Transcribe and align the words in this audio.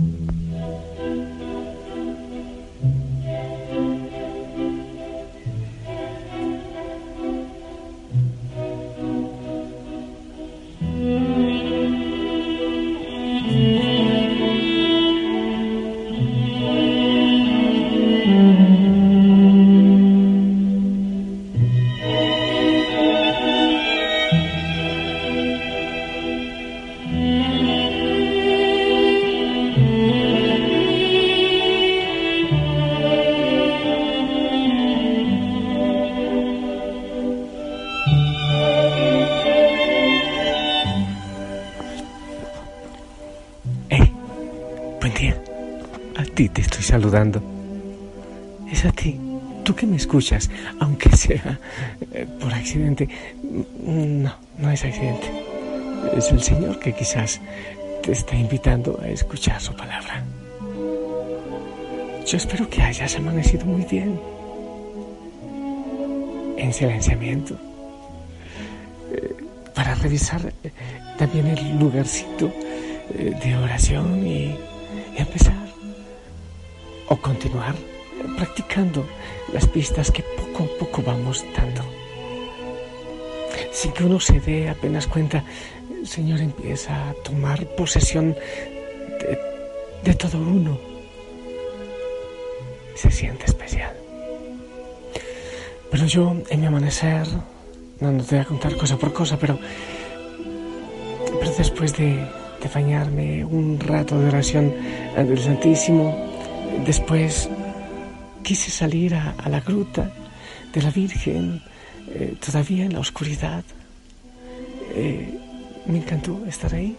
Mm-hmm. 0.00 0.37
Saludando. 46.88 47.42
Es 48.72 48.84
a 48.86 48.92
ti, 48.92 49.20
tú 49.62 49.74
que 49.74 49.86
me 49.86 49.96
escuchas, 49.96 50.48
aunque 50.80 51.14
sea 51.24 51.60
eh, 52.12 52.26
por 52.40 52.52
accidente. 52.52 53.08
No, 53.84 54.32
no 54.58 54.70
es 54.70 54.84
accidente. 54.84 55.28
Es 56.16 56.30
el 56.30 56.40
Señor 56.40 56.78
que 56.78 56.94
quizás 56.94 57.40
te 58.02 58.12
está 58.12 58.34
invitando 58.36 58.98
a 59.02 59.08
escuchar 59.08 59.60
su 59.60 59.74
palabra. 59.74 60.24
Yo 62.26 62.36
espero 62.36 62.68
que 62.70 62.80
hayas 62.80 63.16
amanecido 63.16 63.66
muy 63.66 63.84
bien. 63.84 64.18
En 66.56 66.72
silenciamiento. 66.72 67.54
Eh, 69.12 69.36
para 69.74 69.94
revisar 69.94 70.40
eh, 70.64 70.70
también 71.18 71.48
el 71.48 71.78
lugarcito 71.78 72.50
de 73.08 73.56
oración 73.56 74.26
y 74.26 74.54
empezar 75.16 75.57
o 77.08 77.16
continuar 77.16 77.74
practicando 78.36 79.06
las 79.52 79.66
pistas 79.66 80.10
que 80.10 80.22
poco 80.22 80.64
a 80.64 80.78
poco 80.78 81.02
vamos 81.02 81.44
dando. 81.56 81.82
Sin 83.72 83.92
que 83.92 84.04
uno 84.04 84.20
se 84.20 84.40
dé 84.40 84.68
apenas 84.68 85.06
cuenta, 85.06 85.44
el 85.90 86.06
Señor 86.06 86.40
empieza 86.40 87.10
a 87.10 87.14
tomar 87.14 87.66
posesión 87.76 88.36
de, 90.04 90.14
todo 90.14 90.38
uno. 90.38 90.78
Se 92.94 93.10
siente 93.10 93.44
especial. 93.44 93.94
Pero 95.90 96.06
yo, 96.06 96.36
en 96.50 96.60
mi 96.60 96.66
amanecer, 96.66 97.26
no, 98.00 98.22
te 98.24 98.36
voy 98.36 98.38
a 98.38 98.44
contar 98.44 98.76
cosa 98.76 98.96
por 98.96 99.12
cosa, 99.12 99.38
pero, 99.38 99.58
pero 101.38 101.52
después 101.56 101.96
de, 101.96 102.16
de 102.16 102.68
bañarme 102.74 103.44
un 103.44 103.78
rato 103.78 104.18
de 104.18 104.28
oración 104.28 104.74
ante 105.16 105.32
el 105.32 105.40
Santísimo, 105.40 106.27
Después 106.84 107.48
quise 108.42 108.70
salir 108.70 109.14
a, 109.14 109.34
la 109.48 109.60
gruta 109.60 110.10
de 110.72 110.82
la 110.82 110.90
Virgen, 110.90 111.62
eh, 112.08 112.34
todavía 112.44 112.84
en 112.84 112.94
la 112.94 113.00
oscuridad. 113.00 113.64
Eh, 114.94 115.38
me 115.86 115.98
encantó 115.98 116.44
estar 116.46 116.74
ahí. 116.74 116.96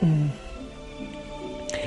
Mm. 0.00 0.28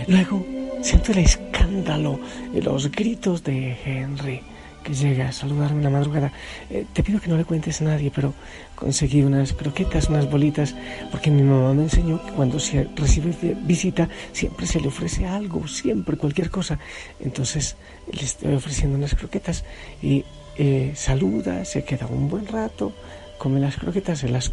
Luego 0.07 0.45
siento 0.81 1.11
el 1.11 1.19
escándalo, 1.19 2.19
los 2.53 2.91
gritos 2.91 3.43
de 3.43 3.77
Henry 3.85 4.41
que 4.83 4.93
llega 4.93 5.29
a 5.29 5.31
saludarme 5.31 5.77
en 5.77 5.83
la 5.83 5.89
madrugada. 5.89 6.31
Eh, 6.69 6.85
te 6.93 7.03
pido 7.03 7.19
que 7.19 7.29
no 7.29 7.37
le 7.37 7.45
cuentes 7.45 7.81
a 7.81 7.85
nadie, 7.85 8.11
pero 8.13 8.33
conseguí 8.75 9.21
unas 9.21 9.53
croquetas, 9.53 10.09
unas 10.09 10.29
bolitas, 10.29 10.75
porque 11.11 11.31
mi 11.31 11.43
mamá 11.43 11.73
me 11.73 11.83
enseñó 11.83 12.23
que 12.25 12.31
cuando 12.31 12.59
se 12.59 12.87
recibe 12.95 13.55
visita 13.63 14.09
siempre 14.31 14.65
se 14.65 14.79
le 14.79 14.87
ofrece 14.87 15.25
algo, 15.25 15.67
siempre, 15.67 16.17
cualquier 16.17 16.49
cosa. 16.49 16.79
Entonces 17.19 17.75
le 18.11 18.23
estoy 18.23 18.53
ofreciendo 18.53 18.97
unas 18.97 19.15
croquetas 19.15 19.63
y 20.01 20.25
eh, 20.57 20.93
saluda, 20.95 21.63
se 21.65 21.83
queda 21.83 22.07
un 22.07 22.29
buen 22.29 22.47
rato, 22.47 22.93
come 23.37 23.59
las 23.59 23.77
croquetas, 23.77 24.19
se 24.19 24.29
las 24.29 24.51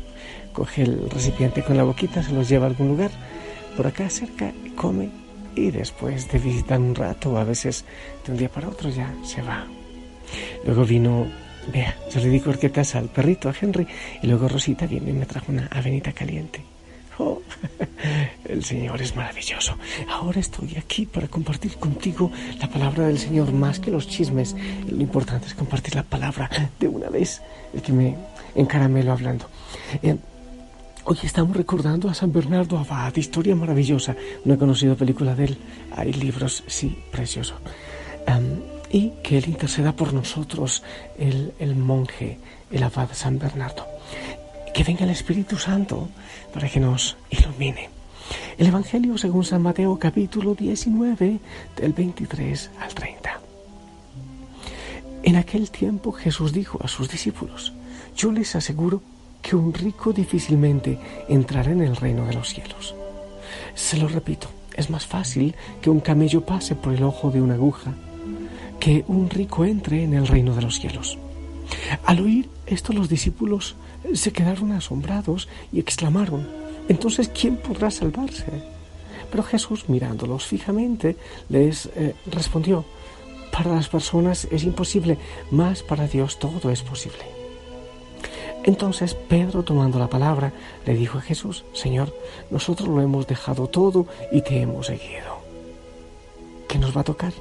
coge 0.52 0.82
el 0.82 1.10
recipiente 1.10 1.62
con 1.62 1.76
la 1.76 1.84
boquita, 1.84 2.22
se 2.22 2.32
los 2.32 2.48
lleva 2.48 2.66
a 2.66 2.70
algún 2.70 2.88
lugar 2.88 3.10
por 3.76 3.86
acá 3.86 4.10
cerca, 4.10 4.52
come 4.76 5.10
y 5.54 5.70
después 5.70 6.30
de 6.30 6.38
visitar 6.38 6.80
un 6.80 6.94
rato, 6.94 7.36
a 7.36 7.44
veces 7.44 7.84
de 8.24 8.32
un 8.32 8.38
día 8.38 8.48
para 8.48 8.68
otro 8.68 8.90
ya 8.90 9.12
se 9.24 9.42
va. 9.42 9.66
Luego 10.64 10.84
vino, 10.84 11.26
vea, 11.72 11.96
yo 12.12 12.20
le 12.20 12.28
di 12.28 12.40
croquetas 12.40 12.94
al 12.94 13.08
perrito, 13.08 13.48
a 13.48 13.54
Henry, 13.58 13.86
y 14.22 14.26
luego 14.26 14.48
Rosita 14.48 14.86
viene 14.86 15.10
y 15.10 15.14
me 15.14 15.26
trajo 15.26 15.52
una 15.52 15.66
avenita 15.66 16.12
caliente. 16.12 16.62
Oh, 17.18 17.42
el 18.44 18.64
Señor 18.64 19.02
es 19.02 19.16
maravilloso. 19.16 19.76
Ahora 20.08 20.38
estoy 20.38 20.76
aquí 20.76 21.04
para 21.04 21.26
compartir 21.26 21.76
contigo 21.76 22.30
la 22.60 22.68
palabra 22.68 23.08
del 23.08 23.18
Señor 23.18 23.52
más 23.52 23.80
que 23.80 23.90
los 23.90 24.08
chismes. 24.08 24.54
Lo 24.88 25.02
importante 25.02 25.48
es 25.48 25.54
compartir 25.54 25.96
la 25.96 26.04
palabra 26.04 26.48
de 26.78 26.86
una 26.86 27.08
vez, 27.08 27.42
el 27.74 27.82
que 27.82 27.92
me 27.92 28.16
encaramelo 28.54 29.12
hablando. 29.12 29.46
Eh, 30.00 30.16
hoy 31.04 31.18
estamos 31.24 31.56
recordando 31.56 32.08
a 32.08 32.14
San 32.14 32.32
Bernardo 32.32 32.78
Abad, 32.78 33.16
historia 33.16 33.56
maravillosa. 33.56 34.14
No 34.44 34.54
he 34.54 34.58
conocido 34.58 34.96
película 34.96 35.34
de 35.34 35.46
él. 35.46 35.58
Hay 35.96 36.12
libros, 36.12 36.62
sí, 36.68 36.98
preciosos 37.10 37.56
y 38.90 39.10
que 39.22 39.38
Él 39.38 39.48
interceda 39.48 39.92
por 39.92 40.12
nosotros, 40.12 40.82
el, 41.18 41.52
el 41.58 41.76
monje, 41.76 42.38
el 42.70 42.82
abad 42.82 43.08
San 43.12 43.38
Bernardo. 43.38 43.86
Que 44.72 44.84
venga 44.84 45.04
el 45.04 45.10
Espíritu 45.10 45.56
Santo 45.56 46.08
para 46.52 46.68
que 46.68 46.80
nos 46.80 47.16
ilumine. 47.30 47.90
El 48.56 48.66
Evangelio 48.66 49.16
según 49.18 49.44
San 49.44 49.62
Mateo 49.62 49.98
capítulo 49.98 50.54
19 50.54 51.38
del 51.76 51.92
23 51.92 52.70
al 52.80 52.94
30. 52.94 53.40
En 55.22 55.36
aquel 55.36 55.70
tiempo 55.70 56.12
Jesús 56.12 56.52
dijo 56.52 56.78
a 56.82 56.88
sus 56.88 57.08
discípulos, 57.08 57.72
yo 58.16 58.32
les 58.32 58.54
aseguro 58.56 59.02
que 59.42 59.56
un 59.56 59.72
rico 59.72 60.12
difícilmente 60.12 60.98
entrará 61.28 61.70
en 61.72 61.82
el 61.82 61.96
reino 61.96 62.26
de 62.26 62.34
los 62.34 62.48
cielos. 62.48 62.94
Se 63.74 63.96
lo 63.96 64.08
repito, 64.08 64.48
es 64.74 64.90
más 64.90 65.06
fácil 65.06 65.54
que 65.80 65.90
un 65.90 66.00
camello 66.00 66.44
pase 66.44 66.74
por 66.74 66.94
el 66.94 67.02
ojo 67.02 67.30
de 67.30 67.40
una 67.40 67.54
aguja 67.54 67.94
que 68.80 69.04
un 69.08 69.30
rico 69.30 69.64
entre 69.64 70.04
en 70.04 70.14
el 70.14 70.26
reino 70.26 70.54
de 70.54 70.62
los 70.62 70.78
cielos. 70.78 71.18
Al 72.04 72.20
oír 72.20 72.48
esto 72.66 72.92
los 72.92 73.08
discípulos 73.08 73.76
se 74.14 74.32
quedaron 74.32 74.72
asombrados 74.72 75.48
y 75.72 75.80
exclamaron, 75.80 76.46
entonces, 76.88 77.28
¿quién 77.28 77.56
podrá 77.56 77.90
salvarse? 77.90 78.46
Pero 79.30 79.42
Jesús, 79.42 79.88
mirándolos 79.88 80.46
fijamente, 80.46 81.16
les 81.50 81.86
eh, 81.94 82.14
respondió, 82.26 82.84
para 83.52 83.74
las 83.74 83.88
personas 83.88 84.48
es 84.50 84.64
imposible, 84.64 85.18
mas 85.50 85.82
para 85.82 86.06
Dios 86.06 86.38
todo 86.38 86.70
es 86.70 86.82
posible. 86.82 87.38
Entonces 88.64 89.14
Pedro, 89.14 89.62
tomando 89.62 89.98
la 89.98 90.08
palabra, 90.08 90.52
le 90.86 90.94
dijo 90.94 91.18
a 91.18 91.22
Jesús, 91.22 91.64
Señor, 91.72 92.14
nosotros 92.50 92.88
lo 92.88 93.00
hemos 93.00 93.26
dejado 93.26 93.66
todo 93.66 94.06
y 94.32 94.42
te 94.42 94.60
hemos 94.60 94.86
seguido. 94.86 95.38
¿Qué 96.68 96.78
nos 96.78 96.96
va 96.96 97.02
a 97.02 97.04
tocar? 97.04 97.32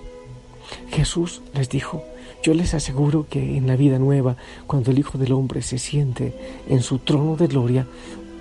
Jesús 0.90 1.42
les 1.54 1.69
dijo, 1.69 2.04
yo 2.44 2.54
les 2.54 2.74
aseguro 2.74 3.28
que 3.30 3.58
en 3.58 3.68
la 3.68 3.75
vida 3.75 4.00
nueva, 4.00 4.38
cuando 4.68 4.92
el 4.92 5.00
Hijo 5.00 5.18
del 5.18 5.34
Hombre 5.34 5.62
se 5.62 5.78
siente 5.78 6.34
en 6.69 6.81
su 6.81 7.00
trono 7.00 7.36
de 7.36 7.48
gloria, 7.48 7.88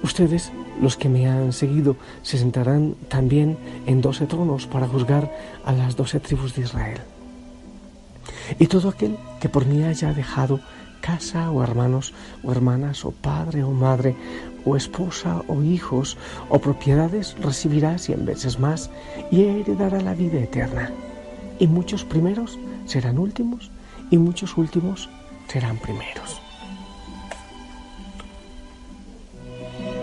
ustedes, 0.02 0.52
los 0.80 0.96
que 0.96 1.08
me 1.08 1.28
han 1.28 1.52
seguido, 1.52 1.96
se 2.22 2.38
sentarán 2.38 2.94
también 3.08 3.56
en 3.86 4.00
doce 4.00 4.26
tronos 4.26 4.66
para 4.66 4.86
juzgar 4.86 5.32
a 5.64 5.72
las 5.72 5.96
doce 5.96 6.20
tribus 6.20 6.54
de 6.54 6.62
Israel. 6.62 7.00
Y 8.58 8.66
todo 8.66 8.90
aquel 8.90 9.16
que 9.40 9.48
por 9.48 9.66
mí 9.66 9.82
haya 9.82 10.12
dejado 10.12 10.60
casa 11.00 11.50
o 11.50 11.62
hermanos 11.62 12.14
o 12.42 12.52
hermanas 12.52 13.04
o 13.04 13.10
padre 13.10 13.62
o 13.62 13.70
madre 13.70 14.16
o 14.64 14.76
esposa 14.76 15.42
o 15.48 15.62
hijos 15.62 16.16
o 16.48 16.58
propiedades 16.58 17.36
recibirá 17.40 17.98
cien 17.98 18.24
veces 18.24 18.58
más 18.58 18.90
y 19.30 19.42
heredará 19.42 20.00
la 20.00 20.14
vida 20.14 20.38
eterna. 20.38 20.90
Y 21.58 21.66
muchos 21.66 22.04
primeros 22.04 22.58
serán 22.86 23.18
últimos 23.18 23.70
y 24.10 24.18
muchos 24.18 24.56
últimos 24.56 25.08
serán 25.48 25.78
primeros. 25.78 26.40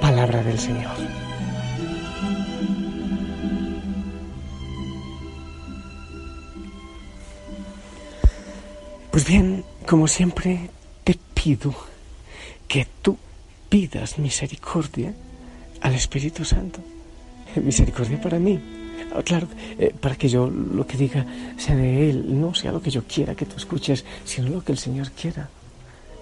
Palabra 0.02 0.44
del 0.44 0.60
Señor. 0.60 0.96
Pues 9.12 9.26
bien, 9.28 9.64
como 9.88 10.08
siempre, 10.08 10.72
te 11.04 11.16
pido 11.36 11.74
que 12.68 12.88
tú 13.02 13.18
pidas 13.70 14.18
misericordia 14.18 15.14
al 15.82 15.94
Espíritu 15.94 16.44
Santo. 16.44 16.80
Misericordia 17.56 18.20
para 18.20 18.40
mí. 18.40 18.83
Ah, 19.16 19.22
claro, 19.24 19.48
eh, 19.78 19.94
para 20.00 20.16
que 20.16 20.28
yo 20.28 20.50
lo 20.50 20.88
que 20.88 20.98
diga 20.98 21.26
sea 21.58 21.76
de 21.76 22.10
Él, 22.10 22.40
no 22.40 22.54
sea 22.54 22.72
lo 22.72 22.82
que 22.82 22.90
yo 22.90 23.04
quiera 23.04 23.36
que 23.36 23.46
tú 23.46 23.58
escuches, 23.58 24.06
sino 24.26 24.50
lo 24.50 24.64
que 24.64 24.72
el 24.72 24.78
Señor 24.78 25.12
quiera 25.12 25.50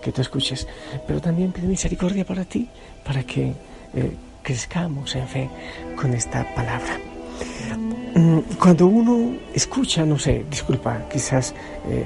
que 0.02 0.12
tú 0.12 0.22
escuches. 0.22 0.68
Pero 1.08 1.22
también 1.22 1.52
pido 1.52 1.68
misericordia 1.68 2.26
para 2.26 2.44
ti, 2.44 2.68
para 3.06 3.24
que 3.24 3.54
eh, 3.94 4.12
crezcamos 4.44 5.16
en 5.16 5.28
fe 5.28 5.50
con 5.96 6.14
esta 6.14 6.54
palabra. 6.54 7.00
Mm, 8.16 8.40
cuando 8.60 8.88
uno 8.88 9.38
escucha, 9.54 10.06
no 10.06 10.20
sé, 10.20 10.46
disculpa, 10.50 11.08
quizás 11.10 11.54
eh, 11.88 12.06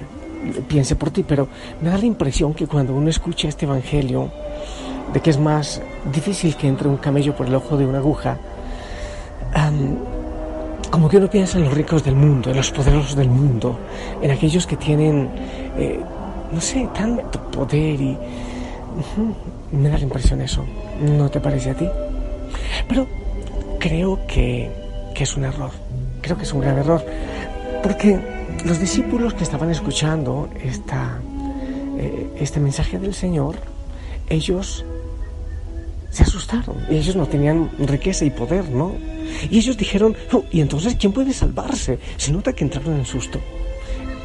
piense 0.68 0.96
por 0.96 1.10
ti, 1.10 1.24
pero 1.24 1.48
me 1.82 1.90
da 1.90 1.98
la 1.98 2.06
impresión 2.06 2.54
que 2.54 2.68
cuando 2.68 2.94
uno 2.94 3.10
escucha 3.10 3.48
este 3.48 3.66
Evangelio, 3.66 4.32
de 5.14 5.20
que 5.20 5.30
es 5.30 5.40
más 5.40 5.82
difícil 6.14 6.56
que 6.56 6.68
entre 6.68 6.88
un 6.88 6.98
camello 6.98 7.36
por 7.36 7.48
el 7.48 7.56
ojo 7.56 7.78
de 7.78 7.86
una 7.86 8.00
aguja, 8.00 8.38
como 10.90 11.10
que 11.10 11.18
uno 11.18 11.30
piensa 11.30 11.58
en 11.58 11.66
los 11.66 11.74
ricos 11.74 12.04
del 12.04 12.16
mundo, 12.16 12.52
en 12.52 12.58
los 12.58 12.72
poderosos 12.72 13.16
del 13.16 13.30
mundo, 13.30 13.78
en 14.22 14.32
aquellos 14.32 14.66
que 14.68 14.78
tienen, 14.78 15.30
eh, 15.78 16.00
no 16.52 16.62
sé, 16.62 16.88
tanto 16.94 17.40
poder 17.52 18.00
y... 18.02 18.18
me 19.72 19.90
da 19.90 19.98
la 19.98 20.04
impresión 20.04 20.42
eso, 20.42 20.64
¿no 21.02 21.30
te 21.30 21.40
parece 21.40 21.72
a 21.72 21.74
ti? 21.74 21.88
Pero 22.88 23.08
creo 23.80 24.20
que, 24.28 24.72
que 25.14 25.24
es 25.24 25.36
un 25.36 25.46
error, 25.46 25.72
creo 26.22 26.38
que 26.38 26.44
es 26.44 26.54
un 26.54 26.62
grave 26.62 26.82
error, 26.82 27.06
porque 27.84 28.20
los 28.64 28.80
discípulos 28.80 29.34
que 29.34 29.44
estaban 29.44 29.70
escuchando 29.70 30.50
esta, 30.64 31.20
eh, 31.98 32.30
este 32.40 32.60
mensaje 32.60 32.98
del 33.00 33.14
Señor, 33.14 33.56
ellos 34.30 34.86
se 36.16 36.24
asustaron. 36.24 36.78
Y 36.90 36.96
ellos 36.96 37.16
no 37.18 37.28
tenían 37.28 37.70
riqueza 37.78 38.24
y 38.24 38.30
poder, 38.30 38.70
¿no? 38.70 38.96
Y 39.50 39.58
ellos 39.58 39.76
dijeron, 39.76 40.16
oh, 40.32 40.46
¿y 40.50 40.62
entonces 40.62 40.96
quién 40.96 41.12
puede 41.12 41.34
salvarse? 41.34 42.00
Se 42.16 42.32
nota 42.32 42.54
que 42.54 42.64
entraron 42.64 42.96
en 42.96 43.06
susto. 43.06 43.42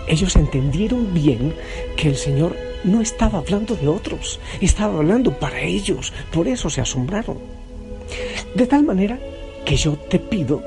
Ellos 0.07 0.37
entendieron 0.37 1.13
bien 1.13 1.53
que 1.97 2.09
el 2.09 2.17
Señor 2.17 2.57
no 2.85 3.01
estaba 3.01 3.39
hablando 3.39 3.75
de 3.75 3.89
otros, 3.89 4.39
estaba 4.61 4.99
hablando 4.99 5.37
para 5.37 5.61
ellos. 5.63 6.13
Por 6.33 6.47
eso 6.47 6.71
se 6.71 6.81
asombraron. 6.81 7.39
De 8.55 8.67
tal 8.67 8.85
manera 8.85 9.19
que 9.65 9.77
yo 9.77 9.95
te 9.95 10.21
pido 10.21 10.63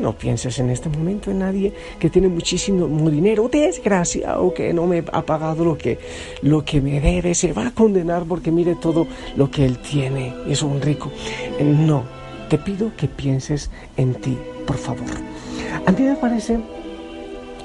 no 0.00 0.16
pienses 0.16 0.58
en 0.58 0.70
este 0.70 0.88
momento 0.88 1.30
en 1.30 1.40
nadie 1.40 1.72
que 1.98 2.10
tiene 2.10 2.28
muchísimo 2.28 2.86
dinero, 3.10 3.48
desgracia, 3.48 4.40
o 4.40 4.52
que 4.52 4.72
no 4.72 4.86
me 4.86 5.04
ha 5.12 5.22
pagado 5.22 5.64
lo 5.64 5.76
que, 5.76 5.98
lo 6.42 6.64
que 6.64 6.80
me 6.80 7.00
debe, 7.00 7.34
se 7.34 7.52
va 7.52 7.68
a 7.68 7.70
condenar 7.72 8.24
porque 8.24 8.50
mire 8.50 8.74
todo 8.76 9.06
lo 9.36 9.50
que 9.50 9.64
él 9.64 9.78
tiene, 9.78 10.34
es 10.48 10.62
un 10.62 10.80
rico. 10.80 11.10
No, 11.60 12.04
te 12.48 12.58
pido 12.58 12.92
que 12.96 13.08
pienses 13.08 13.70
en 13.96 14.14
ti, 14.14 14.36
por 14.66 14.76
favor. 14.76 15.06
A 15.86 15.92
mí 15.92 16.02
me 16.02 16.16
parece 16.16 16.58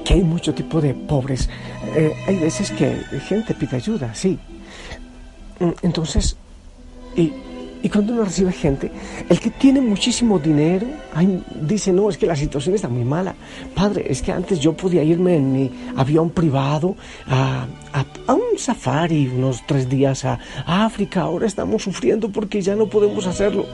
que 0.03 0.13
hay 0.15 0.23
mucho 0.23 0.53
tipo 0.53 0.81
de 0.81 0.93
pobres. 0.93 1.49
Eh, 1.95 2.13
hay 2.27 2.37
veces 2.37 2.71
que 2.71 2.95
gente 3.27 3.53
pide 3.53 3.77
ayuda, 3.77 4.13
sí. 4.13 4.37
Mm, 5.59 5.71
entonces, 5.81 6.35
y 7.15 7.31
y 7.83 7.89
cuando 7.89 8.13
uno 8.13 8.23
recibe 8.23 8.53
gente, 8.53 8.89
el 9.27 9.41
que 9.41 9.49
tiene 9.49 9.81
muchísimo 9.81 10.39
dinero, 10.39 10.87
dice, 11.61 11.91
no, 11.91 12.09
es 12.09 12.17
que 12.17 12.25
la 12.25 12.35
situación 12.35 12.75
está 12.75 12.87
muy 12.87 13.03
mala. 13.03 13.35
Padre, 13.75 14.05
es 14.09 14.21
que 14.21 14.31
antes 14.31 14.61
yo 14.61 14.71
podía 14.71 15.03
irme 15.03 15.35
en 15.35 15.51
mi 15.51 15.71
avión 15.97 16.29
privado 16.29 16.95
a, 17.27 17.67
a, 17.91 18.33
un 18.33 18.57
safari 18.57 19.27
unos 19.27 19.67
tres 19.67 19.89
días 19.89 20.23
a, 20.23 20.39
África. 20.65 21.23
Ahora 21.23 21.45
estamos 21.45 21.83
sufriendo 21.83 22.29
porque 22.29 22.61
ya 22.61 22.73
no 22.73 22.87
podemos 22.87 23.27
hacerlo. 23.27 23.65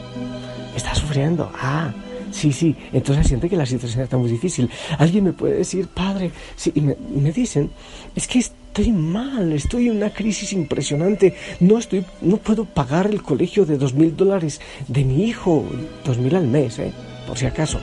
Está 0.76 0.96
sufriendo. 0.96 1.52
Ah, 1.62 1.94
sí, 2.32 2.52
sí. 2.52 2.76
Entonces 2.94 3.28
siente 3.28 3.50
que 3.50 3.56
la 3.56 3.66
situación 3.66 4.04
está 4.04 4.18
muy 4.18 4.30
difícil. 4.30 4.70
Alguien 4.98 5.26
me 5.26 5.34
puede 5.34 5.56
decir, 5.56 5.88
padre, 5.88 6.32
sí, 6.56 6.72
y 6.76 6.82
me, 6.82 7.32
dicen, 7.32 7.70
es 8.16 8.28
que 8.28 8.40
estoy 8.40 8.92
mal, 8.92 9.52
estoy 9.54 9.88
en 9.88 9.98
una 9.98 10.12
crisis 10.12 10.54
impresionante, 10.54 11.36
no 11.60 11.78
estoy, 11.78 12.06
no 12.22 12.38
puedo 12.38 12.66
pagar 12.66 13.08
el 13.08 13.22
colegio 13.22 13.66
de 13.66 13.78
dos 13.78 13.94
mil 13.94 14.16
dólares 14.16 14.62
de 14.88 15.04
mi 15.04 15.26
hijo, 15.26 15.66
dos 16.06 16.18
mil 16.18 16.36
al 16.36 16.48
mes, 16.48 16.80
¿eh? 16.80 16.92
por 17.28 17.38
si 17.38 17.46
acaso. 17.46 17.80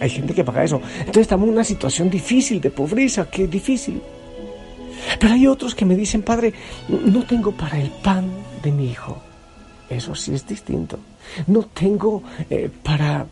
Hay 0.00 0.10
gente 0.10 0.34
que 0.34 0.44
paga 0.44 0.64
eso. 0.64 0.80
Entonces 0.98 1.22
estamos 1.22 1.46
en 1.46 1.54
una 1.54 1.64
situación 1.64 2.10
difícil 2.10 2.60
de 2.60 2.70
pobreza, 2.70 3.28
qué 3.30 3.46
difícil. 3.46 4.00
Pero 5.20 5.34
hay 5.34 5.46
otros 5.46 5.74
que 5.74 5.84
me 5.84 5.96
dicen, 5.96 6.22
padre, 6.22 6.52
no 6.88 7.22
tengo 7.24 7.52
para 7.52 7.80
el 7.80 7.90
pan 7.90 8.28
de 8.62 8.72
mi 8.72 8.90
hijo. 8.90 9.18
Eso 9.88 10.14
sí 10.14 10.34
es 10.34 10.46
distinto. 10.46 10.98
No 11.46 11.62
tengo 11.62 12.22
eh, 12.50 12.70
para, 12.82 13.26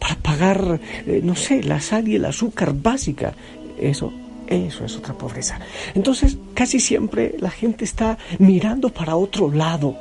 para 0.00 0.16
pagar, 0.16 0.80
eh, 1.06 1.20
no 1.22 1.36
sé, 1.36 1.62
la 1.62 1.80
sal 1.80 2.08
y 2.08 2.16
el 2.16 2.24
azúcar 2.24 2.74
básica. 2.74 3.34
Eso 3.78 4.12
eso 4.50 4.84
es 4.84 4.96
otra 4.96 5.14
pobreza. 5.14 5.60
Entonces, 5.94 6.36
casi 6.54 6.80
siempre 6.80 7.36
la 7.38 7.50
gente 7.50 7.84
está 7.84 8.18
mirando 8.40 8.88
para 8.88 9.14
otro 9.14 9.48
lado. 9.48 9.96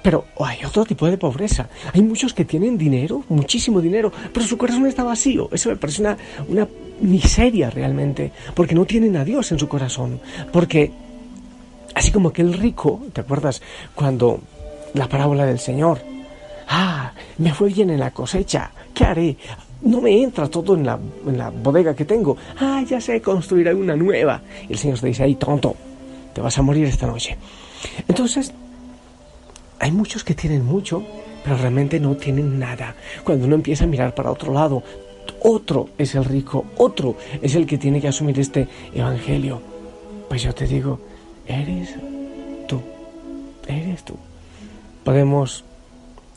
Pero 0.00 0.26
hay 0.40 0.64
otro 0.64 0.84
tipo 0.84 1.06
de 1.06 1.18
pobreza. 1.18 1.68
Hay 1.92 2.00
muchos 2.02 2.32
que 2.32 2.44
tienen 2.44 2.78
dinero, 2.78 3.24
muchísimo 3.28 3.80
dinero, 3.80 4.12
pero 4.32 4.46
su 4.46 4.56
corazón 4.56 4.86
está 4.86 5.02
vacío. 5.02 5.48
Eso 5.50 5.70
me 5.70 5.76
parece 5.76 6.02
una, 6.02 6.16
una 6.48 6.68
miseria 7.00 7.68
realmente, 7.68 8.30
porque 8.54 8.76
no 8.76 8.84
tienen 8.84 9.16
a 9.16 9.24
Dios 9.24 9.50
en 9.50 9.58
su 9.58 9.68
corazón. 9.68 10.20
Porque, 10.52 10.92
así 11.96 12.12
como 12.12 12.32
que 12.32 12.42
el 12.42 12.52
rico, 12.52 13.02
¿te 13.12 13.22
acuerdas 13.22 13.60
cuando 13.96 14.38
la 14.92 15.08
parábola 15.08 15.46
del 15.46 15.58
Señor? 15.58 16.00
Ah, 16.68 17.12
me 17.38 17.52
fue 17.52 17.70
bien 17.70 17.90
en 17.90 17.98
la 17.98 18.12
cosecha, 18.12 18.70
¿qué 18.94 19.04
haré? 19.04 19.36
no 19.84 20.00
me 20.00 20.22
entra 20.22 20.48
todo 20.48 20.74
en 20.74 20.86
la, 20.86 20.98
bodega 21.50 21.94
que 21.94 22.04
tengo. 22.04 22.36
Ah, 22.58 22.82
ya 22.88 23.00
sé, 23.00 23.20
construiré 23.20 23.74
una 23.74 23.94
nueva. 23.94 24.40
Y 24.68 24.72
el 24.72 24.78
Señor 24.78 24.98
te 24.98 25.08
dice, 25.08 25.24
ay, 25.24 25.34
tonto, 25.34 25.76
te 26.32 26.40
vas 26.40 26.56
a 26.58 26.62
morir 26.62 26.86
esta 26.86 27.06
noche. 27.06 27.36
Entonces, 28.08 28.52
hay 29.78 29.92
muchos 29.92 30.24
que 30.24 30.34
tienen 30.34 30.64
mucho, 30.64 31.04
pero 31.44 31.56
realmente 31.56 32.00
no 32.00 32.16
tienen 32.16 32.58
nada. 32.58 32.94
Cuando 33.22 33.46
uno 33.46 33.56
empieza 33.56 33.84
a 33.84 33.86
mirar 33.86 34.14
para 34.14 34.30
otro 34.30 34.52
lado, 34.52 34.82
otro 35.42 35.90
es 35.98 36.14
el 36.14 36.24
rico, 36.24 36.64
otro 36.78 37.16
es 37.42 37.54
el 37.54 37.66
que 37.66 37.76
tiene 37.76 38.00
que 38.00 38.08
asumir 38.08 38.38
este 38.40 38.66
evangelio. 38.94 39.60
Pues 40.28 40.42
yo 40.42 40.54
te 40.54 40.66
digo, 40.66 40.98
eres 41.46 41.94
tú, 42.66 42.80
eres 43.68 44.02
tú. 44.02 44.14
Podemos 45.04 45.64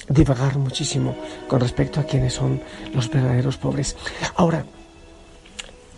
divagar 0.10 0.58
muchísimo 0.58 1.16
con 1.48 1.60
respecto 1.60 2.00
a 2.00 2.04
quiénes 2.04 2.34
son 2.34 2.62
los 2.94 3.10
verdaderos 3.10 3.58
pobres. 3.58 3.96
Ahora, 4.36 4.66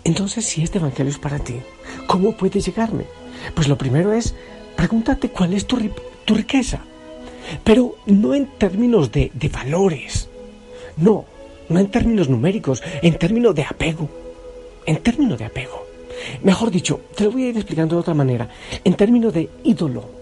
entonces, 0.04 0.46
si 0.46 0.64
este 0.64 0.80
Evangelio 0.80 1.12
es 1.12 1.20
para 1.20 1.40
ti, 1.40 1.56
¿cómo 2.08 2.36
puede 2.36 2.62
llegarme? 2.62 3.06
Pues 3.54 3.68
lo 3.68 3.78
primero 3.78 4.14
es, 4.14 4.34
pregúntate 4.76 5.30
cuál 5.30 5.54
es 5.54 5.68
tu, 5.68 5.78
tu 6.26 6.36
riqueza, 6.36 6.80
pero 7.64 7.96
no 8.06 8.34
en 8.34 8.48
términos 8.58 9.12
de, 9.12 9.32
de 9.34 9.50
valores, 9.50 10.30
no, 10.98 11.26
no 11.70 11.80
en 11.80 11.92
términos 11.92 12.30
numéricos, 12.30 12.82
en 13.02 13.18
términos 13.18 13.54
de 13.56 13.64
apego, 13.64 14.10
en 14.86 14.98
términos 14.98 15.38
de 15.38 15.46
apego. 15.46 15.86
Mejor 16.44 16.72
dicho, 16.72 17.02
te 17.16 17.24
lo 17.24 17.32
voy 17.32 17.44
a 17.44 17.50
ir 17.50 17.58
explicando 17.58 17.96
de 17.96 18.02
otra 18.02 18.14
manera, 18.14 18.50
en 18.84 18.94
términos 18.96 19.34
de 19.34 19.50
ídolo. 19.64 20.19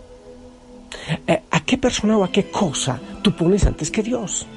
Eh, 1.77 1.79
¿A 1.79 1.79
qué 1.79 1.81
persona 1.81 2.17
o 2.17 2.23
a 2.23 2.31
qué 2.31 2.49
cosa 2.49 2.99
tú 3.21 3.31
pones 3.35 3.65
antes 3.65 3.91
que 3.91 4.01
Dios? 4.01 4.47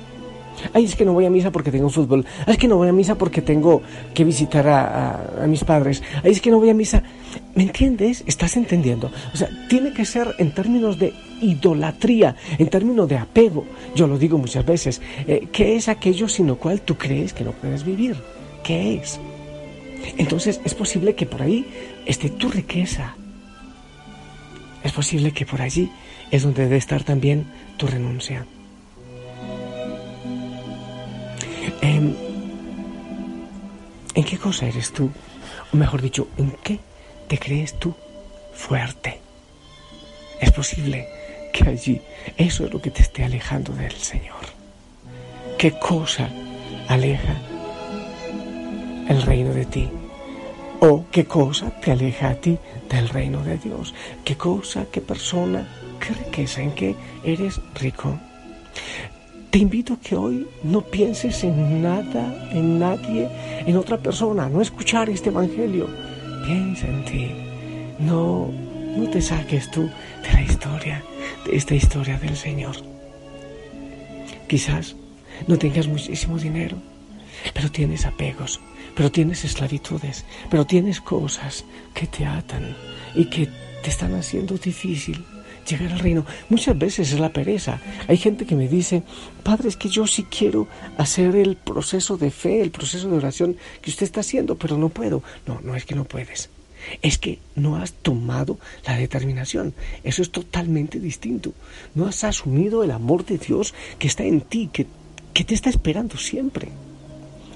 Ay, 0.73 0.85
es 0.85 0.97
que 0.97 1.05
no 1.05 1.13
voy 1.13 1.25
a 1.25 1.31
misa 1.31 1.51
porque 1.51 1.71
tengo 1.71 1.89
fútbol. 1.89 2.25
Ay, 2.47 2.55
es 2.55 2.59
que 2.59 2.69
no 2.69 2.77
voy 2.77 2.89
a 2.89 2.93
misa 2.93 3.17
porque 3.17 3.43
tengo 3.43 3.83
que 4.15 4.25
visitar 4.25 4.67
a, 4.69 5.47
mis 5.47 5.65
padres. 5.65 6.03
Ay, 6.23 6.33
es 6.33 6.41
que 6.41 6.51
no 6.51 6.59
voy 6.59 6.71
a 6.71 6.75
misa. 6.75 7.03
¿Me 7.55 7.63
entiendes? 7.65 8.23
¿Estás 8.27 8.57
entendiendo? 8.57 9.11
O 9.33 9.37
sea, 9.37 9.49
tiene 9.69 9.93
que 9.93 10.05
ser 10.05 10.35
en 10.39 10.53
términos 10.53 10.99
de 10.99 11.13
idolatría, 11.41 12.37
en 12.59 12.69
términos 12.69 13.09
de 13.09 13.17
apego. 13.17 13.65
Yo 13.95 14.07
lo 14.07 14.19
digo 14.19 14.39
muchas 14.39 14.65
veces. 14.65 15.01
Eh, 15.27 15.49
¿Qué 15.53 15.77
es 15.77 15.89
aquello 15.89 16.29
sin 16.29 16.47
lo 16.47 16.57
cual 16.57 16.83
tú 16.83 16.97
crees 16.97 17.33
que 17.33 17.45
no 17.45 17.53
puedes 17.53 17.85
vivir? 17.85 18.17
¿Qué 18.63 18.97
es? 18.97 19.19
Entonces 20.19 20.61
es 20.65 20.75
posible 20.75 21.15
que 21.15 21.27
por 21.27 21.43
ahí 21.43 21.67
esté 22.07 22.31
tu 22.31 22.49
riqueza, 22.49 23.15
Es 24.83 24.93
posible 24.93 25.33
que 25.33 25.47
por 25.47 25.61
allí 25.61 25.91
es 26.31 26.43
donde 26.43 26.65
debe 26.65 26.77
estar 26.77 27.05
también 27.05 27.47
tu 27.77 27.87
renuncia. 27.87 28.47
Em, 31.83 32.15
¿En 34.15 34.25
qué 34.25 34.39
cosa 34.39 34.67
eres 34.67 34.93
tú? 34.93 35.11
O 35.73 35.77
mejor 35.77 36.03
dicho, 36.03 36.29
¿en 36.37 36.53
qué 36.63 36.79
te 37.29 37.39
crees 37.39 37.79
tú 37.79 37.95
fuerte? 38.53 39.21
Es 40.41 40.51
posible 40.51 41.07
que 41.53 41.69
allí 41.69 42.01
eso 42.37 42.65
es 42.65 42.73
lo 42.73 42.81
que 42.81 42.91
te 42.91 43.03
esté 43.03 43.25
alejando 43.25 43.73
del 43.73 43.93
Señor. 43.93 44.41
¿Qué 45.59 45.73
cosa 45.79 46.29
aleja 46.89 47.37
el 49.09 49.23
reino 49.23 49.53
de 49.53 49.65
ti? 49.67 49.89
¿O 50.83 51.05
qué 51.13 51.27
cosa 51.27 51.71
te 51.83 51.91
aleja 51.91 52.31
a 52.31 52.35
ti 52.37 52.59
del 52.89 53.11
reino 53.11 53.45
de 53.45 53.59
Dios? 53.59 53.95
¿Qué 54.25 54.37
cosa, 54.37 54.87
qué 54.91 55.03
persona, 55.03 55.69
qué 56.01 56.15
riqueza, 56.15 56.63
en 56.63 56.73
qué 56.73 56.97
eres 57.23 57.61
rico? 57.75 58.19
Te 59.51 59.59
invito 59.59 59.99
que 60.03 60.17
hoy 60.17 60.49
no 60.63 60.81
pienses 60.81 61.45
en 61.45 61.83
nada, 61.83 62.49
en 62.51 62.79
nadie, 62.79 63.29
en 63.67 63.77
otra 63.77 63.99
persona, 63.99 64.49
no 64.49 64.63
escuchar 64.63 65.11
este 65.11 65.29
Evangelio. 65.29 65.87
Piensa 66.47 66.87
en 66.87 67.05
ti. 67.05 67.31
No, 67.99 68.49
no 68.97 69.11
te 69.11 69.21
saques 69.21 69.71
tú 69.71 69.83
de 69.83 70.33
la 70.33 70.41
historia, 70.41 71.05
de 71.45 71.57
esta 71.57 71.75
historia 71.75 72.17
del 72.19 72.37
Señor. 72.37 72.77
Quizás 74.49 74.97
no 75.47 75.59
tengas 75.59 75.89
muchísimo 75.89 76.39
dinero, 76.39 76.79
pero 77.53 77.71
tienes 77.71 78.07
apegos, 78.07 78.61
pero 79.01 79.11
tienes 79.11 79.47
esclavitudes, 79.47 80.27
pero 80.51 80.67
tienes 80.67 81.01
cosas 81.01 81.65
que 81.95 82.07
te 82.07 82.27
atan 82.27 82.77
y 83.15 83.31
que 83.31 83.49
te 83.83 83.89
están 83.89 84.15
haciendo 84.15 84.59
difícil 84.59 85.25
llegar 85.67 85.91
al 85.91 86.01
reino. 86.01 86.27
Muchas 86.51 86.77
veces 86.77 87.11
es 87.11 87.19
la 87.19 87.33
pereza. 87.33 87.81
Hay 88.09 88.19
gente 88.19 88.45
que 88.45 88.57
me 88.57 88.69
dice, 88.69 89.03
Padre, 89.43 89.71
es 89.71 89.79
que 89.79 89.89
yo 89.89 90.07
sí 90.07 90.25
quiero 90.25 90.69
hacer 90.99 91.35
el 91.35 91.57
proceso 91.57 92.19
de 92.19 92.31
fe, 92.31 92.61
el 92.61 92.73
proceso 92.73 93.09
de 93.09 93.17
oración 93.17 93.57
que 93.81 93.89
usted 93.89 94.05
está 94.05 94.21
haciendo, 94.21 94.57
pero 94.57 94.77
no 94.77 94.91
puedo. 94.91 95.23
No, 95.47 95.63
no 95.63 95.77
es 95.77 95.87
que 95.87 95.95
no 95.95 96.05
puedes. 96.05 96.51
Es 97.01 97.17
que 97.17 97.39
no 97.55 97.77
has 97.77 97.95
tomado 97.95 98.59
la 98.87 98.99
determinación. 98.99 99.73
Eso 100.05 100.21
es 100.21 100.31
totalmente 100.31 101.01
distinto. 101.01 101.55
No 101.95 102.07
has 102.07 102.23
asumido 102.23 102.85
el 102.85 102.91
amor 102.91 103.25
de 103.25 103.39
Dios 103.39 103.73
que 103.99 104.09
está 104.09 104.25
en 104.25 104.43
ti, 104.43 104.69
que, 104.71 104.87
que 105.33 105.45
te 105.45 105.55
está 105.55 105.71
esperando 105.71 106.19
siempre. 106.19 106.69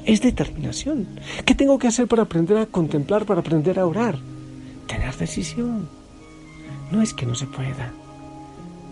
Es 0.05 0.21
determinación. 0.21 1.07
¿Qué 1.45 1.55
tengo 1.55 1.79
que 1.79 1.89
hacer 1.89 2.07
para 2.07 2.23
aprender 2.23 2.59
a 2.59 2.67
contemplar, 2.67 3.25
para 3.25 3.41
aprender 3.41 3.79
a 3.79 3.87
orar? 3.87 4.19
Tener 4.87 5.17
decisión. 5.17 5.89
No 6.91 7.01
es 7.01 7.15
que 7.15 7.27
no 7.27 7.35
se 7.35 7.47
pueda, 7.47 7.93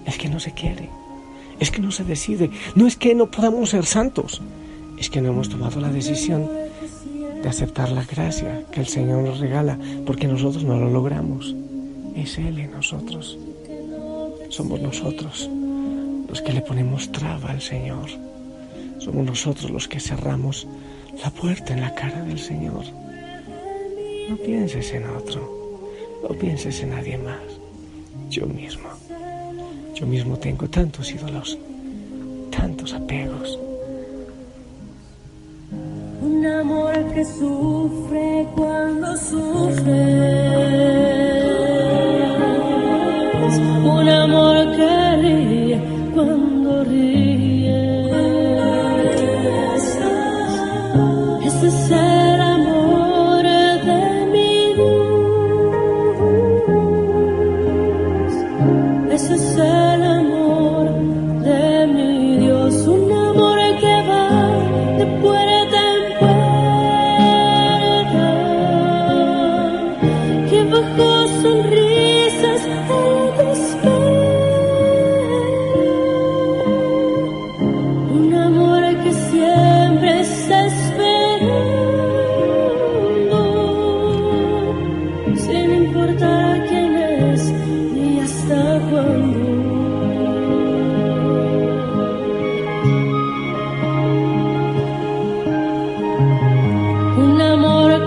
es 0.06 0.16
que 0.16 0.28
no 0.28 0.40
se 0.40 0.52
quiere, 0.52 0.88
es 1.60 1.70
que 1.70 1.80
no 1.80 1.90
se 1.90 2.04
decide, 2.04 2.50
no 2.74 2.86
es 2.86 2.96
que 2.96 3.14
no 3.14 3.30
podamos 3.30 3.70
ser 3.70 3.84
santos, 3.84 4.40
es 4.98 5.10
que 5.10 5.20
no 5.20 5.28
hemos 5.28 5.48
tomado 5.48 5.80
la 5.80 5.90
decisión 5.90 6.48
de 7.42 7.48
aceptar 7.48 7.90
la 7.90 8.04
gracia 8.04 8.64
que 8.72 8.80
el 8.80 8.86
Señor 8.86 9.22
nos 9.22 9.40
regala, 9.40 9.78
porque 10.06 10.26
nosotros 10.26 10.64
no 10.64 10.78
lo 10.78 10.90
logramos. 10.90 11.54
Es 12.16 12.38
Él 12.38 12.58
en 12.58 12.72
nosotros. 12.72 13.38
Somos 14.48 14.80
nosotros 14.80 15.48
los 16.28 16.40
que 16.40 16.52
le 16.52 16.62
ponemos 16.62 17.12
traba 17.12 17.50
al 17.50 17.60
Señor. 17.60 18.08
Somos 18.98 19.26
nosotros 19.26 19.70
los 19.70 19.88
que 19.88 20.00
cerramos 20.00 20.66
la 21.20 21.30
puerta 21.30 21.72
en 21.72 21.80
la 21.80 21.94
cara 21.94 22.22
del 22.22 22.38
Señor. 22.38 22.84
No 24.28 24.36
pienses 24.36 24.92
en 24.92 25.04
otro, 25.10 25.90
no 26.22 26.28
pienses 26.36 26.80
en 26.82 26.90
nadie 26.90 27.18
más 27.18 27.62
yo 28.32 28.46
mismo. 28.46 28.88
Yo 29.94 30.06
mismo 30.06 30.36
tengo 30.38 30.66
tantos 30.68 31.12
ídolos, 31.12 31.58
tantos 32.50 32.94
apegos. 32.94 33.58
Un 36.22 36.46
amor 36.46 37.12
que 37.14 37.24
sufre 37.24 38.48
cuando 38.54 39.16
sufre. 39.16 40.51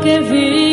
Amor 0.05 0.29
que 0.29 0.64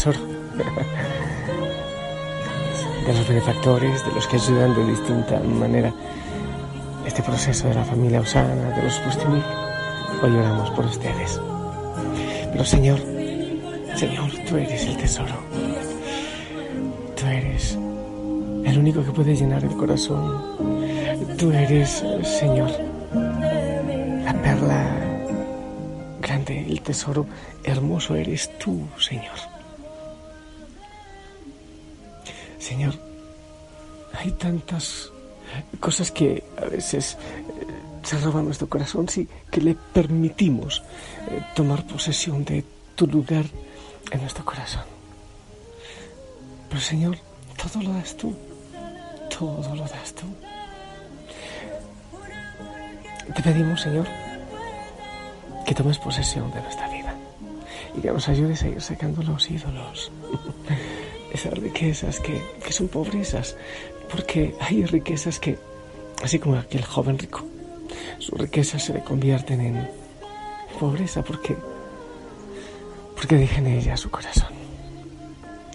De 0.00 0.14
los 3.12 3.28
benefactores, 3.28 4.02
de 4.06 4.12
los 4.12 4.26
que 4.26 4.36
ayudan 4.36 4.74
de 4.74 4.86
distinta 4.86 5.38
manera 5.40 5.92
este 7.04 7.22
proceso 7.22 7.68
de 7.68 7.74
la 7.74 7.84
familia 7.84 8.22
Osana, 8.22 8.70
de 8.70 8.82
los 8.82 8.94
Pustimir. 9.00 9.42
Hoy 10.22 10.30
oramos 10.30 10.70
por 10.70 10.86
ustedes. 10.86 11.38
Pero 12.50 12.64
Señor, 12.64 12.98
Señor, 13.94 14.30
tú 14.48 14.56
eres 14.56 14.86
el 14.86 14.96
tesoro. 14.96 15.34
Tú 17.14 17.26
eres 17.26 17.74
el 17.74 18.78
único 18.78 19.04
que 19.04 19.10
puede 19.10 19.36
llenar 19.36 19.62
el 19.62 19.76
corazón. 19.76 20.96
Tú 21.36 21.52
eres, 21.52 22.02
Señor, 22.22 22.70
la 24.24 24.32
perla 24.32 24.96
grande, 26.22 26.66
el 26.70 26.80
tesoro 26.80 27.26
hermoso 27.64 28.14
eres 28.14 28.50
tú, 28.58 28.88
Señor. 28.98 29.59
Señor, 32.60 32.94
hay 34.12 34.30
tantas 34.32 35.10
cosas 35.80 36.12
que 36.12 36.44
a 36.56 36.66
veces 36.66 37.16
eh, 37.16 37.66
se 38.04 38.18
roban 38.18 38.44
nuestro 38.44 38.68
corazón, 38.68 39.08
sí, 39.08 39.28
que 39.50 39.60
le 39.60 39.74
permitimos 39.74 40.82
eh, 41.28 41.42
tomar 41.56 41.84
posesión 41.86 42.44
de 42.44 42.64
tu 42.94 43.06
lugar 43.06 43.44
en 44.12 44.20
nuestro 44.20 44.44
corazón. 44.44 44.84
Pero 46.68 46.80
Señor, 46.80 47.18
todo 47.56 47.82
lo 47.82 47.92
das 47.94 48.16
tú. 48.16 48.34
Todo 49.36 49.74
lo 49.74 49.82
das 49.82 50.14
tú. 50.14 50.26
Te 53.34 53.42
pedimos, 53.42 53.80
Señor, 53.80 54.06
que 55.66 55.74
tomes 55.74 55.98
posesión 55.98 56.50
de 56.52 56.60
nuestra 56.60 56.88
vida 56.88 57.14
y 57.96 58.00
que 58.00 58.10
nos 58.10 58.28
ayudes 58.28 58.62
a 58.62 58.68
ir 58.68 58.80
sacando 58.80 59.22
los 59.22 59.50
ídolos, 59.50 60.10
riquezas 61.44 62.20
que, 62.20 62.40
que 62.64 62.72
son 62.72 62.88
pobrezas, 62.88 63.56
porque 64.10 64.54
hay 64.60 64.84
riquezas 64.84 65.38
que, 65.38 65.58
así 66.22 66.38
como 66.38 66.56
aquel 66.56 66.84
joven 66.84 67.18
rico, 67.18 67.44
sus 68.18 68.38
riquezas 68.38 68.82
se 68.82 68.92
le 68.92 69.00
convierten 69.00 69.60
en 69.60 69.88
pobreza 70.78 71.22
porque, 71.22 71.56
porque 73.14 73.36
dejan 73.36 73.66
en 73.66 73.78
ella 73.78 73.96
su 73.96 74.10
corazón. 74.10 74.52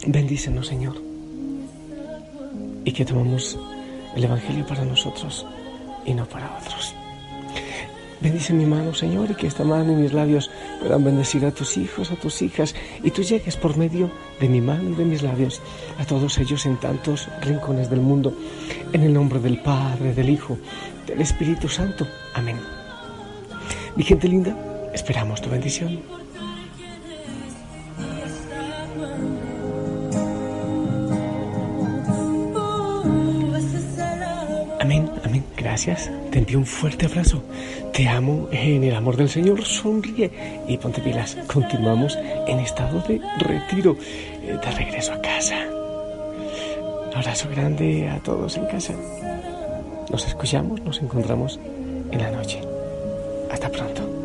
Bendícenos, 0.07 0.67
Señor, 0.67 1.01
y 2.84 2.91
que 2.91 3.05
tomemos 3.05 3.57
el 4.15 4.24
Evangelio 4.24 4.65
para 4.65 4.86
nosotros 4.86 5.45
y 6.05 6.13
no 6.13 6.25
para 6.25 6.57
otros. 6.57 6.95
Bendice 8.25 8.53
mi 8.53 8.65
mano, 8.65 8.91
Señor, 8.96 9.29
y 9.29 9.36
que 9.36 9.46
esta 9.46 9.63
mano 9.63 9.91
y 9.91 9.96
mis 9.96 10.12
labios 10.12 10.50
puedan 10.82 11.03
bendecir 11.03 11.46
a 11.46 11.51
tus 11.51 11.77
hijos, 11.77 12.10
a 12.10 12.15
tus 12.15 12.41
hijas, 12.41 12.74
y 13.03 13.12
tú 13.12 13.22
llegues 13.22 13.55
por 13.55 13.77
medio 13.77 14.10
de 14.39 14.50
mi 14.50 14.62
mano 14.62 14.89
y 14.89 14.96
de 14.96 15.05
mis 15.05 15.22
labios 15.22 15.62
a 16.00 16.05
todos 16.05 16.39
ellos 16.39 16.65
en 16.65 16.77
tantos 16.77 17.29
rincones 17.41 17.88
del 17.88 18.01
mundo. 18.01 18.34
En 18.94 19.03
el 19.03 19.13
nombre 19.13 19.39
del 19.39 19.60
Padre, 19.60 20.15
del 20.15 20.32
Hijo, 20.32 20.58
del 21.05 21.22
Espíritu 21.22 21.70
Santo. 21.70 22.08
Amén. 22.34 22.58
Mi 23.96 24.03
gente 24.03 24.27
linda, 24.27 24.58
esperamos 24.91 25.39
tu 25.39 25.51
bendición. 25.51 26.25
Gracias. 35.75 36.10
Te 36.32 36.39
envío 36.39 36.58
un 36.58 36.65
fuerte 36.65 37.05
abrazo. 37.05 37.44
Te 37.91 38.08
amo 38.08 38.48
en 38.50 38.86
el 38.86 38.96
amor 38.96 39.17
del 39.17 39.27
Señor. 39.27 39.62
Sonríe 39.65 40.32
y 40.70 40.77
ponte 40.77 41.01
pilas. 41.01 41.38
Continuamos 41.51 42.17
en 42.48 42.60
estado 42.60 43.01
de 43.01 43.20
retiro, 43.39 43.98
eh, 44.41 44.58
de 44.63 44.72
regreso 44.72 45.12
a 45.12 45.20
casa. 45.20 45.67
Abrazo 47.13 47.50
grande 47.50 48.08
a 48.08 48.20
todos 48.20 48.55
en 48.55 48.67
casa. 48.67 48.94
Nos 50.10 50.25
escuchamos, 50.25 50.79
nos 50.79 51.01
encontramos 51.01 51.60
en 52.10 52.22
la 52.22 52.32
noche. 52.32 52.62
Hasta 53.51 53.70
pronto. 53.70 54.25